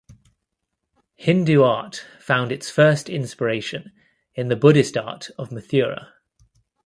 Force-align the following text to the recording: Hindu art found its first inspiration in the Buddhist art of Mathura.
Hindu 1.15 1.61
art 1.61 2.03
found 2.19 2.51
its 2.51 2.71
first 2.71 3.07
inspiration 3.07 3.91
in 4.33 4.47
the 4.47 4.55
Buddhist 4.55 4.97
art 4.97 5.29
of 5.37 5.51
Mathura. 5.51 6.11